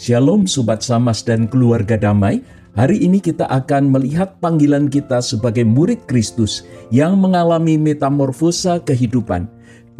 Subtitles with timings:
[0.00, 2.40] Shalom Sobat Samas dan keluarga damai.
[2.72, 9.44] Hari ini kita akan melihat panggilan kita sebagai murid Kristus yang mengalami metamorfosa kehidupan.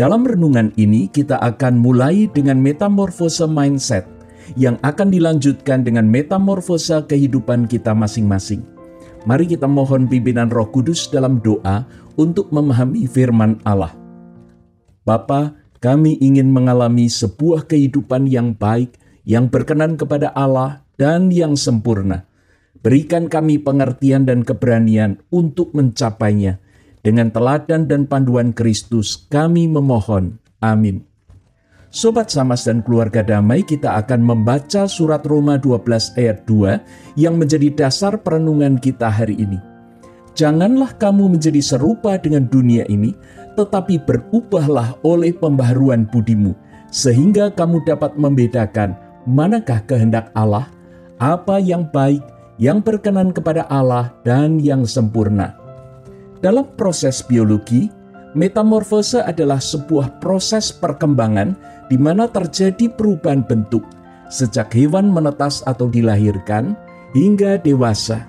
[0.00, 4.08] Dalam renungan ini kita akan mulai dengan metamorfosa mindset
[4.56, 8.64] yang akan dilanjutkan dengan metamorfosa kehidupan kita masing-masing.
[9.28, 11.84] Mari kita mohon pimpinan Roh Kudus dalam doa
[12.16, 13.92] untuk memahami firman Allah.
[15.04, 15.52] Bapa,
[15.84, 22.26] kami ingin mengalami sebuah kehidupan yang baik, yang berkenan kepada Allah dan yang sempurna.
[22.82, 26.58] Berikan kami pengertian dan keberanian untuk mencapainya.
[27.02, 30.38] Dengan teladan dan panduan Kristus, kami memohon.
[30.62, 31.06] Amin.
[31.92, 37.68] Sobat Samas dan keluarga damai, kita akan membaca surat Roma 12 ayat 2 yang menjadi
[37.68, 39.60] dasar perenungan kita hari ini.
[40.32, 43.12] Janganlah kamu menjadi serupa dengan dunia ini,
[43.60, 46.56] tetapi berubahlah oleh pembaharuan budimu,
[46.88, 48.96] sehingga kamu dapat membedakan
[49.28, 50.66] manakah kehendak Allah,
[51.22, 52.22] apa yang baik,
[52.58, 55.54] yang berkenan kepada Allah, dan yang sempurna.
[56.42, 57.86] Dalam proses biologi,
[58.34, 61.54] metamorfose adalah sebuah proses perkembangan
[61.86, 63.86] di mana terjadi perubahan bentuk
[64.32, 66.72] sejak hewan menetas atau dilahirkan
[67.12, 68.24] hingga dewasa.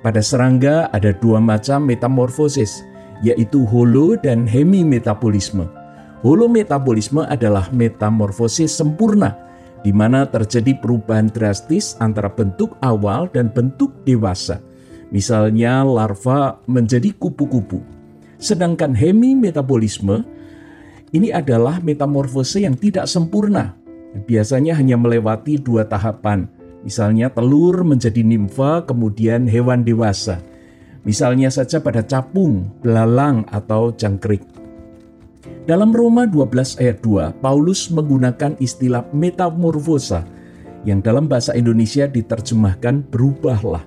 [0.00, 2.86] Pada serangga ada dua macam metamorfosis,
[3.20, 5.68] yaitu holo dan hemimetabolisme.
[6.24, 9.36] Holometabolisme adalah metamorfosis sempurna,
[9.80, 14.60] di mana terjadi perubahan drastis antara bentuk awal dan bentuk dewasa.
[15.10, 17.82] Misalnya larva menjadi kupu-kupu.
[18.40, 20.22] Sedangkan hemimetabolisme
[21.10, 23.74] ini adalah metamorfose yang tidak sempurna.
[24.26, 26.46] Biasanya hanya melewati dua tahapan,
[26.80, 30.40] Misalnya telur menjadi nimfa, kemudian hewan dewasa.
[31.04, 34.59] Misalnya saja pada capung, belalang, atau jangkrik.
[35.68, 40.24] Dalam Roma 12 ayat 2, Paulus menggunakan istilah metamorfosa
[40.88, 43.84] yang dalam bahasa Indonesia diterjemahkan berubahlah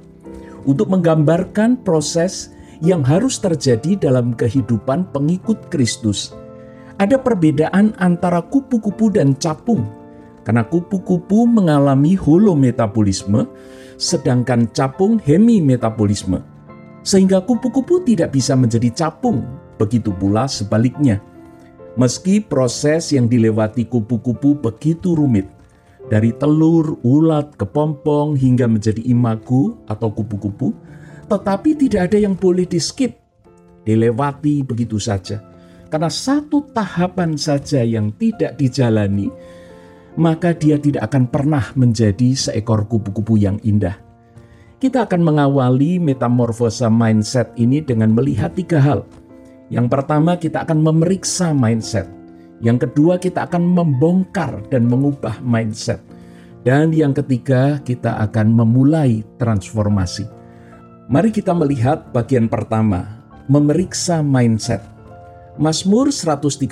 [0.70, 2.54] untuk menggambarkan proses
[2.86, 6.38] yang harus terjadi dalam kehidupan pengikut Kristus.
[7.02, 9.81] Ada perbedaan antara kupu-kupu dan capung
[10.46, 13.50] karena kupu-kupu mengalami holometabolisme,
[13.97, 16.38] sedangkan capung hemimetabolisme.
[17.02, 19.42] Sehingga kupu-kupu tidak bisa menjadi capung,
[19.81, 21.33] begitu pula sebaliknya.
[21.94, 25.46] Meski proses yang dilewati kupu-kupu begitu rumit,
[26.09, 30.74] dari telur, ulat, kepompong hingga menjadi imago atau kupu-kupu,
[31.30, 33.14] tetapi tidak ada yang boleh di-skip,
[33.86, 35.46] dilewati begitu saja.
[35.94, 39.30] Karena satu tahapan saja yang tidak dijalani,
[40.18, 44.02] maka dia tidak akan pernah menjadi seekor kupu-kupu yang indah.
[44.82, 49.08] Kita akan mengawali metamorfosa mindset ini dengan melihat tiga hal.
[49.73, 52.06] Yang pertama, kita akan memeriksa mindset.
[52.61, 55.97] Yang kedua, kita akan membongkar dan mengubah mindset.
[56.61, 60.29] Dan yang ketiga, kita akan memulai transformasi.
[61.09, 64.79] Mari kita melihat bagian pertama, memeriksa mindset.
[65.57, 66.69] Mazmur 139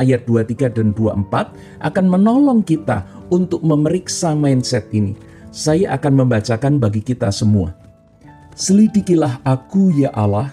[0.00, 1.52] ayat 23 dan 24
[1.84, 5.16] akan menolong kita untuk memeriksa mindset ini.
[5.52, 7.76] Saya akan membacakan bagi kita semua.
[8.56, 10.52] Selidikilah aku ya Allah,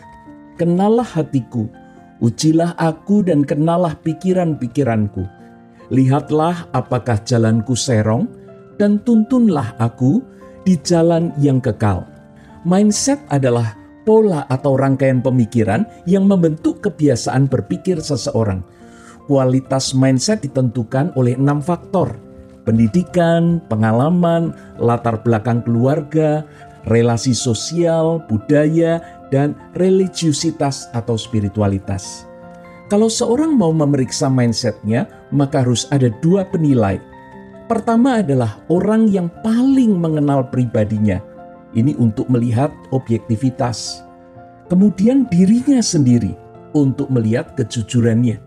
[0.59, 1.67] kenalah hatiku,
[2.23, 5.25] ujilah aku dan kenalah pikiran-pikiranku.
[5.91, 8.25] Lihatlah apakah jalanku serong
[8.79, 10.23] dan tuntunlah aku
[10.63, 12.07] di jalan yang kekal.
[12.63, 13.75] Mindset adalah
[14.07, 18.63] pola atau rangkaian pemikiran yang membentuk kebiasaan berpikir seseorang.
[19.27, 22.15] Kualitas mindset ditentukan oleh enam faktor:
[22.67, 26.43] pendidikan, pengalaman, latar belakang keluarga,
[26.87, 28.99] relasi sosial, budaya,
[29.33, 32.29] dan religiusitas atau spiritualitas.
[32.93, 37.01] Kalau seorang mau memeriksa mindsetnya, maka harus ada dua penilai.
[37.65, 41.17] Pertama adalah orang yang paling mengenal pribadinya–
[41.73, 44.05] ini untuk melihat objektivitas.
[44.69, 46.33] Kemudian dirinya sendiri
[46.73, 48.39] untuk melihat kejujurannya.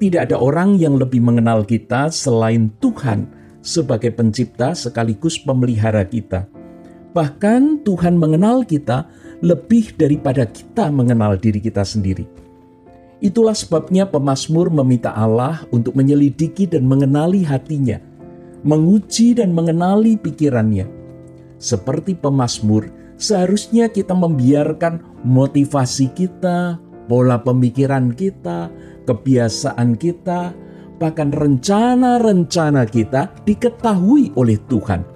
[0.00, 3.28] Tidak ada orang yang lebih mengenal kita selain Tuhan
[3.62, 6.48] sebagai pencipta sekaligus pemelihara kita.
[7.12, 9.04] Bahkan Tuhan mengenal kita
[9.44, 12.24] lebih daripada kita mengenal diri kita sendiri.
[13.22, 18.00] Itulah sebabnya pemazmur meminta Allah untuk menyelidiki dan mengenali hatinya,
[18.66, 20.90] menguji dan mengenali pikirannya,
[21.62, 28.66] seperti pemazmur, seharusnya kita membiarkan motivasi kita, pola pemikiran kita,
[29.06, 30.50] kebiasaan kita,
[30.98, 35.11] bahkan rencana-rencana kita diketahui oleh Tuhan.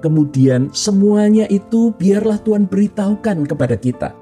[0.00, 4.16] Kemudian semuanya itu biarlah Tuhan beritahukan kepada kita.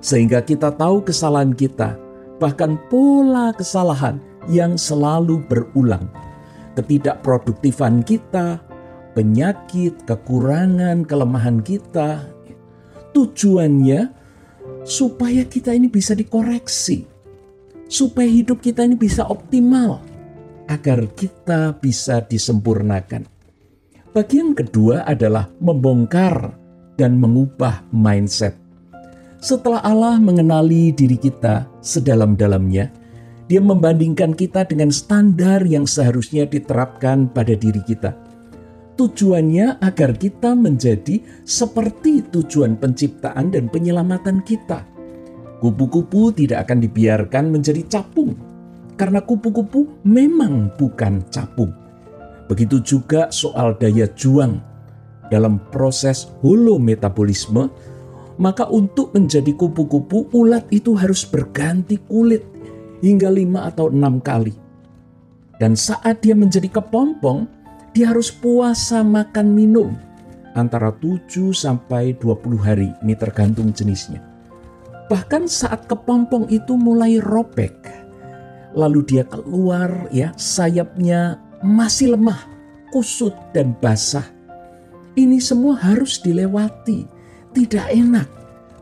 [0.00, 2.00] Sehingga kita tahu kesalahan kita,
[2.40, 4.16] bahkan pola kesalahan
[4.48, 6.08] yang selalu berulang.
[6.80, 8.62] Ketidakproduktifan kita,
[9.12, 12.24] penyakit, kekurangan, kelemahan kita.
[13.12, 14.14] Tujuannya
[14.88, 17.04] supaya kita ini bisa dikoreksi,
[17.90, 20.00] supaya hidup kita ini bisa optimal,
[20.70, 23.37] agar kita bisa disempurnakan.
[24.18, 26.50] Bagian kedua adalah membongkar
[26.98, 28.58] dan mengubah mindset.
[29.38, 32.90] Setelah Allah mengenali diri kita sedalam-dalamnya,
[33.46, 38.10] Dia membandingkan kita dengan standar yang seharusnya diterapkan pada diri kita.
[38.98, 44.82] Tujuannya agar kita menjadi seperti tujuan penciptaan dan penyelamatan kita.
[45.62, 48.34] Kupu-kupu tidak akan dibiarkan menjadi capung,
[48.98, 51.70] karena kupu-kupu memang bukan capung.
[52.48, 54.56] Begitu juga soal daya juang
[55.28, 57.68] dalam proses holometabolisme,
[58.40, 62.42] maka untuk menjadi kupu-kupu ulat itu harus berganti kulit
[63.04, 64.56] hingga lima atau enam kali.
[65.58, 67.44] Dan saat dia menjadi kepompong,
[67.92, 69.90] dia harus puasa makan minum
[70.54, 72.90] antara 7 sampai 20 hari.
[73.02, 74.22] Ini tergantung jenisnya.
[75.10, 77.74] Bahkan saat kepompong itu mulai robek,
[78.76, 82.38] lalu dia keluar ya, sayapnya masih lemah,
[82.94, 84.26] kusut dan basah.
[85.18, 87.06] Ini semua harus dilewati,
[87.54, 88.28] tidak enak.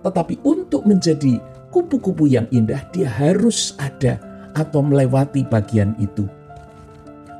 [0.05, 1.41] Tetapi untuk menjadi
[1.73, 4.21] kupu-kupu yang indah, dia harus ada
[4.57, 6.29] atau melewati bagian itu.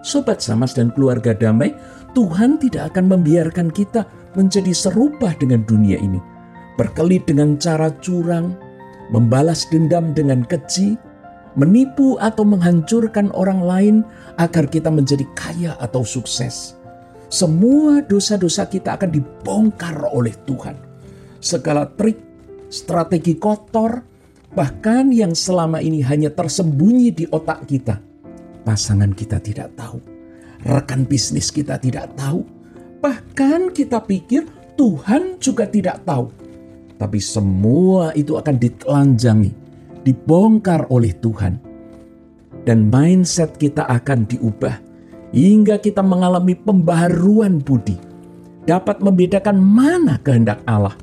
[0.07, 1.75] Sobat Samas dan keluarga damai,
[2.15, 4.07] Tuhan tidak akan membiarkan kita
[4.39, 6.21] menjadi serupa dengan dunia ini.
[6.77, 8.55] Berkelit dengan cara curang,
[9.11, 10.97] membalas dendam dengan keji,
[11.57, 13.97] menipu atau menghancurkan orang lain
[14.37, 16.77] agar kita menjadi kaya atau sukses.
[17.27, 20.79] Semua dosa-dosa kita akan dibongkar oleh Tuhan.
[21.43, 22.21] Segala trik,
[22.71, 24.05] strategi kotor,
[24.55, 27.99] bahkan yang selama ini hanya tersembunyi di otak kita.
[28.63, 29.99] Pasangan kita tidak tahu,
[30.63, 32.47] rekan bisnis kita tidak tahu,
[33.03, 34.47] bahkan kita pikir
[34.79, 36.31] Tuhan juga tidak tahu.
[36.97, 39.53] Tapi semua itu akan ditelanjangi,
[40.07, 41.59] dibongkar oleh Tuhan.
[42.63, 44.79] Dan mindset kita akan diubah
[45.35, 47.99] hingga kita mengalami pembaharuan budi.
[48.67, 50.95] Dapat membedakan mana kehendak Allah.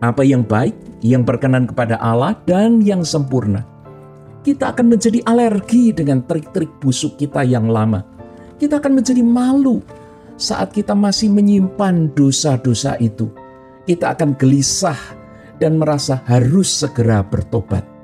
[0.00, 0.72] Apa yang baik
[1.04, 3.64] yang berkenan kepada Allah dan yang sempurna.
[4.40, 8.04] Kita akan menjadi alergi dengan trik-trik busuk kita yang lama.
[8.56, 9.80] Kita akan menjadi malu
[10.40, 13.28] saat kita masih menyimpan dosa-dosa itu.
[13.84, 14.96] Kita akan gelisah
[15.60, 17.99] dan merasa harus segera bertobat.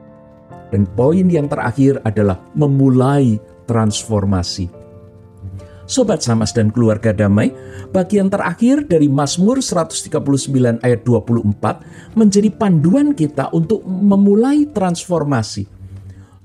[0.74, 3.38] Dan poin yang terakhir adalah memulai
[3.70, 4.86] transformasi.
[5.86, 7.54] Sobat Samas dan keluarga damai,
[7.94, 15.62] bagian terakhir dari Mazmur 139 ayat 24 menjadi panduan kita untuk memulai transformasi.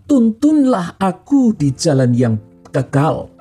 [0.06, 2.38] Tuntunlah aku di jalan yang
[2.69, 3.33] kekal.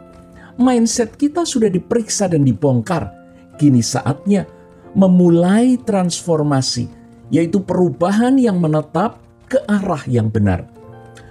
[0.57, 3.13] Mindset kita sudah diperiksa dan dibongkar.
[3.61, 4.49] Kini saatnya
[4.97, 6.89] memulai transformasi,
[7.29, 10.70] yaitu perubahan yang menetap ke arah yang benar.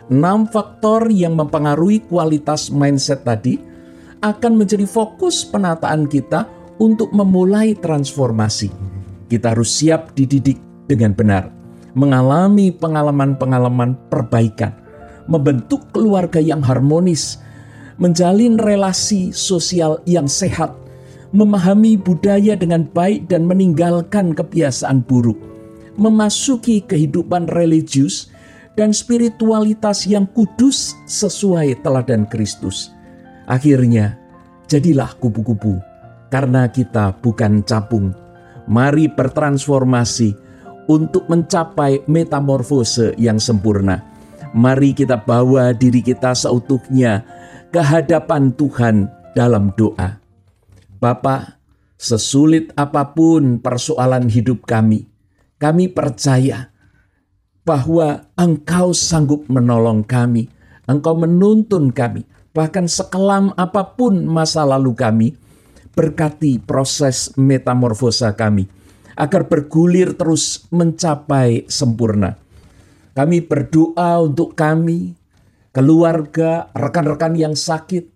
[0.10, 3.62] Enam faktor yang mempengaruhi kualitas mindset tadi
[4.26, 6.50] akan menjadi fokus penataan kita
[6.82, 8.74] untuk memulai transformasi.
[9.30, 10.58] Kita harus siap dididik
[10.90, 11.54] dengan benar,
[11.94, 14.74] mengalami pengalaman-pengalaman perbaikan,
[15.30, 17.38] membentuk keluarga yang harmonis,
[18.02, 20.74] menjalin relasi sosial yang sehat,
[21.30, 25.38] memahami budaya dengan baik dan meninggalkan kebiasaan buruk,
[26.01, 28.28] memasuki kehidupan religius
[28.79, 32.95] dan spiritualitas yang kudus sesuai teladan Kristus
[33.50, 34.13] Akhirnya,
[34.69, 35.81] jadilah kupu-kupu,
[36.29, 38.13] karena kita bukan capung.
[38.69, 40.38] Mari bertransformasi
[40.86, 44.05] untuk mencapai metamorfose yang sempurna.
[44.53, 47.25] Mari kita bawa diri kita seutuhnya
[47.74, 50.21] ke hadapan Tuhan dalam doa.
[51.01, 51.57] Bapa,
[51.98, 55.09] sesulit apa pun persoalan hidup kami,
[55.57, 56.69] kami percaya
[57.70, 60.50] bahwa Engkau sanggup menolong kami,
[60.90, 65.38] Engkau menuntun kami, bahkan sekelam apa pun masa lalu kami,
[65.94, 68.66] berkati proses metamorfosa kami,
[69.14, 72.42] agar bergulir terus mencapai sempurna.
[73.14, 75.14] Kami berdoa untuk kami,
[75.70, 78.10] keluarga, rekan-rekan yang sakit,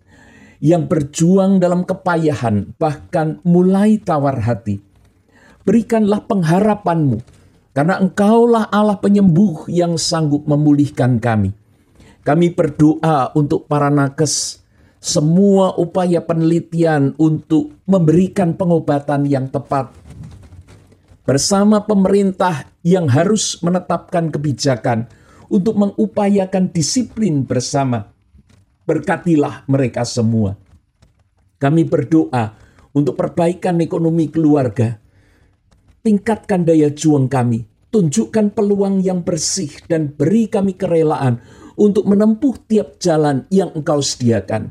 [0.58, 4.82] yang berjuang dalam kepayahan, bahkan mulai tawar hati.
[5.62, 7.22] Berikanlah pengharapanmu,
[7.74, 11.52] karena engkaulah Allah penyembuh yang sanggup memulihkan kami
[12.24, 14.64] kami berdoa untuk para nakes,
[14.96, 19.92] semua upaya penelitian untuk memberikan pengobatan yang tepat.
[21.28, 25.04] Bersama pemerintah yang harus menetapkan kebijakan
[25.52, 28.08] untuk mengupayakan disiplin bersama.
[28.88, 30.56] Berkatilah mereka semua.
[31.60, 32.56] Kami berdoa
[32.96, 34.96] untuk perbaikan ekonomi keluarga.
[36.04, 41.40] Tingkatkan daya juang kami, tunjukkan peluang yang bersih dan beri kami kerelaan
[41.80, 44.68] untuk menempuh tiap jalan yang Engkau sediakan.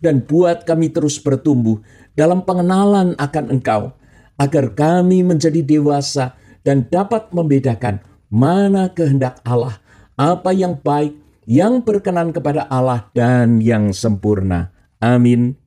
[0.00, 1.84] Dan buat kami terus bertumbuh
[2.16, 3.92] dalam pengenalan akan Engkau,
[4.40, 6.32] agar kami menjadi dewasa
[6.64, 8.00] dan dapat membedakan
[8.32, 9.76] mana kehendak Allah,
[10.16, 11.12] apa yang baik,
[11.44, 14.72] yang berkenan kepada Allah, dan yang sempurna.
[14.96, 15.59] Amin.